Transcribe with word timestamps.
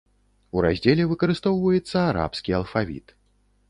У 0.57 0.63
раздзеле 0.65 1.03
выкарыстоўваецца 1.13 1.97
арабскі 2.11 2.59
алфавіт. 2.65 3.07